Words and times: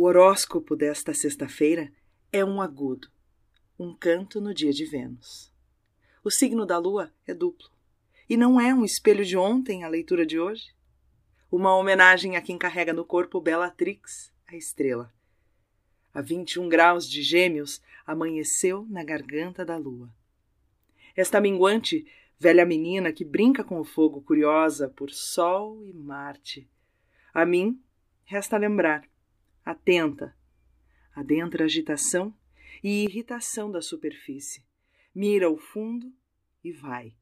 O 0.00 0.04
horóscopo 0.04 0.76
desta 0.76 1.12
sexta-feira 1.12 1.92
é 2.32 2.44
um 2.44 2.62
agudo, 2.62 3.08
um 3.76 3.92
canto 3.92 4.40
no 4.40 4.54
dia 4.54 4.72
de 4.72 4.84
Vênus. 4.84 5.52
O 6.22 6.30
signo 6.30 6.64
da 6.64 6.78
lua 6.78 7.12
é 7.26 7.34
duplo. 7.34 7.68
E 8.30 8.36
não 8.36 8.60
é 8.60 8.72
um 8.72 8.84
espelho 8.84 9.24
de 9.24 9.36
ontem 9.36 9.82
a 9.82 9.88
leitura 9.88 10.24
de 10.24 10.38
hoje? 10.38 10.72
Uma 11.50 11.74
homenagem 11.74 12.36
a 12.36 12.40
quem 12.40 12.56
carrega 12.56 12.92
no 12.92 13.04
corpo 13.04 13.40
Bellatrix, 13.40 14.32
a 14.46 14.54
estrela. 14.54 15.12
A 16.14 16.22
21 16.22 16.68
graus 16.68 17.10
de 17.10 17.20
Gêmeos, 17.20 17.82
amanheceu 18.06 18.86
na 18.88 19.02
garganta 19.02 19.64
da 19.64 19.76
lua. 19.76 20.14
Esta 21.16 21.40
minguante, 21.40 22.06
velha 22.38 22.64
menina 22.64 23.12
que 23.12 23.24
brinca 23.24 23.64
com 23.64 23.80
o 23.80 23.84
fogo, 23.84 24.22
curiosa 24.22 24.88
por 24.88 25.10
Sol 25.10 25.84
e 25.84 25.92
Marte. 25.92 26.70
A 27.34 27.44
mim, 27.44 27.82
resta 28.24 28.56
lembrar, 28.56 29.02
atenta, 29.70 30.34
adentra 31.14 31.64
a 31.64 31.66
agitação 31.66 32.34
e 32.82 33.04
irritação 33.04 33.70
da 33.70 33.82
superfície, 33.82 34.64
mira 35.14 35.50
o 35.50 35.58
fundo 35.58 36.10
e 36.64 36.72
vai. 36.72 37.14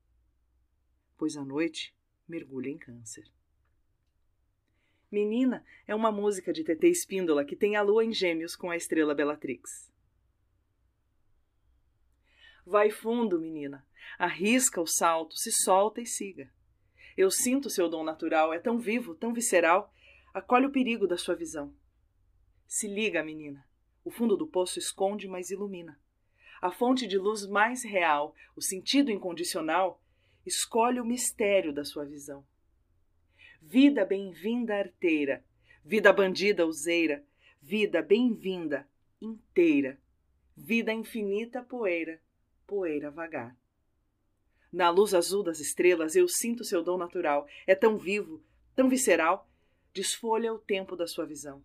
Pois 1.16 1.36
a 1.36 1.44
noite 1.44 1.92
mergulha 2.28 2.70
em 2.70 2.78
câncer. 2.78 3.28
Menina 5.10 5.64
é 5.88 5.94
uma 5.94 6.12
música 6.12 6.52
de 6.52 6.62
TT 6.62 6.86
Espíndola 6.86 7.44
que 7.44 7.56
tem 7.56 7.74
a 7.74 7.82
lua 7.82 8.04
em 8.04 8.12
gêmeos 8.12 8.54
com 8.54 8.70
a 8.70 8.76
estrela 8.76 9.12
Bellatrix. 9.12 9.92
Vai 12.64 12.90
fundo, 12.90 13.40
menina. 13.40 13.84
Arrisca 14.16 14.80
o 14.80 14.86
salto, 14.86 15.36
se 15.36 15.50
solta 15.50 16.00
e 16.00 16.06
siga. 16.06 16.48
Eu 17.16 17.28
sinto 17.28 17.68
seu 17.68 17.88
dom 17.88 18.04
natural, 18.04 18.54
é 18.54 18.60
tão 18.60 18.78
vivo, 18.78 19.16
tão 19.16 19.34
visceral. 19.34 19.92
Acolhe 20.32 20.66
o 20.66 20.72
perigo 20.72 21.08
da 21.08 21.18
sua 21.18 21.34
visão. 21.34 21.74
Se 22.66 22.88
liga, 22.88 23.22
menina. 23.22 23.66
O 24.04 24.10
fundo 24.10 24.36
do 24.36 24.46
poço 24.46 24.78
esconde, 24.78 25.28
mas 25.28 25.50
ilumina. 25.50 25.98
A 26.60 26.70
fonte 26.70 27.06
de 27.06 27.16
luz 27.16 27.46
mais 27.46 27.84
real, 27.84 28.34
o 28.56 28.62
sentido 28.62 29.10
incondicional, 29.10 30.02
escolhe 30.44 31.00
o 31.00 31.04
mistério 31.04 31.72
da 31.72 31.84
sua 31.84 32.04
visão. 32.04 32.44
Vida 33.60 34.04
bem-vinda 34.04 34.76
arteira, 34.76 35.44
vida 35.84 36.12
bandida 36.12 36.66
useira, 36.66 37.24
vida 37.60 38.02
bem-vinda 38.02 38.88
inteira, 39.20 39.98
vida 40.56 40.92
infinita 40.92 41.62
poeira, 41.62 42.20
poeira 42.66 43.10
vagar. 43.10 43.56
Na 44.72 44.90
luz 44.90 45.14
azul 45.14 45.42
das 45.42 45.60
estrelas 45.60 46.16
eu 46.16 46.28
sinto 46.28 46.64
seu 46.64 46.82
dom 46.82 46.96
natural, 46.96 47.46
é 47.66 47.74
tão 47.74 47.96
vivo, 47.96 48.42
tão 48.74 48.88
visceral, 48.88 49.48
desfolha 49.92 50.52
o 50.52 50.58
tempo 50.58 50.96
da 50.96 51.06
sua 51.06 51.26
visão. 51.26 51.62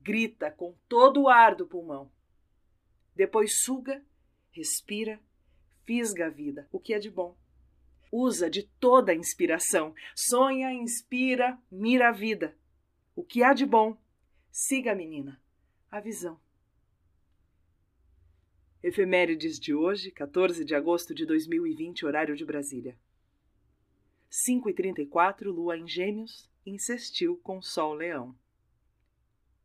Grita 0.00 0.50
com 0.50 0.74
todo 0.88 1.22
o 1.22 1.28
ar 1.28 1.54
do 1.54 1.66
pulmão. 1.66 2.10
Depois 3.14 3.62
suga, 3.62 4.02
respira, 4.50 5.20
fisga 5.84 6.26
a 6.26 6.30
vida, 6.30 6.68
o 6.70 6.78
que 6.78 6.94
é 6.94 6.98
de 6.98 7.10
bom 7.10 7.36
usa 8.10 8.48
de 8.48 8.62
toda 8.62 9.12
a 9.12 9.14
inspiração. 9.14 9.94
Sonha, 10.14 10.72
inspira, 10.72 11.58
mira 11.70 12.08
a 12.08 12.12
vida. 12.12 12.56
O 13.14 13.22
que 13.22 13.42
há 13.42 13.52
de 13.52 13.66
bom? 13.66 13.96
Siga 14.50 14.92
a 14.92 14.94
menina, 14.94 15.40
a 15.90 16.00
visão. 16.00 16.40
Efemérides 18.82 19.58
de 19.58 19.74
hoje, 19.74 20.10
14 20.10 20.64
de 20.64 20.74
agosto 20.74 21.14
de 21.14 21.26
2020, 21.26 22.06
horário 22.06 22.36
de 22.36 22.44
Brasília. 22.44 22.96
5h34, 24.30 25.46
Lua 25.46 25.76
em 25.76 25.88
Gêmeos, 25.88 26.48
insistiu 26.64 27.36
com 27.38 27.60
Sol 27.60 27.94
Leão. 27.94 28.36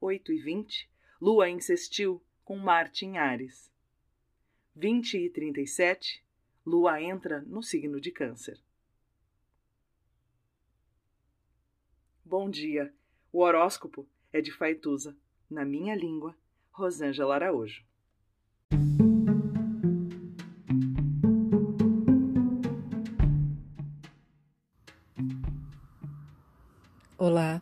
8h20, 0.03 0.87
Lua 1.21 1.49
insistiu 1.49 2.21
com 2.43 2.57
Marte 2.57 3.05
em 3.05 3.17
Ares. 3.17 3.71
20 4.75 5.17
e 5.17 5.29
37, 5.29 6.23
Lua 6.65 7.01
entra 7.01 7.41
no 7.41 7.63
signo 7.63 8.01
de 8.01 8.11
Câncer. 8.11 8.59
Bom 12.25 12.49
dia. 12.49 12.93
O 13.31 13.41
horóscopo 13.41 14.07
é 14.31 14.41
de 14.41 14.51
Faituza, 14.51 15.15
na 15.49 15.63
minha 15.63 15.95
língua, 15.95 16.35
Rosângela 16.71 17.35
Araújo. 17.35 17.85
Olá, 27.17 27.61